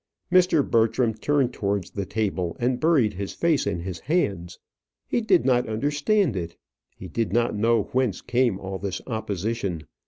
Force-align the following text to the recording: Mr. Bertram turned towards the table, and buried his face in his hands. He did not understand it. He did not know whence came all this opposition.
Mr. 0.31 0.67
Bertram 0.67 1.13
turned 1.13 1.53
towards 1.53 1.91
the 1.91 2.07
table, 2.07 2.57
and 2.59 2.79
buried 2.79 3.13
his 3.13 3.33
face 3.33 3.67
in 3.67 3.81
his 3.81 3.99
hands. 3.99 4.57
He 5.07 5.21
did 5.21 5.45
not 5.45 5.69
understand 5.69 6.35
it. 6.35 6.57
He 6.95 7.07
did 7.07 7.31
not 7.31 7.53
know 7.53 7.83
whence 7.91 8.19
came 8.23 8.59
all 8.59 8.79
this 8.79 8.99
opposition. 9.05 9.83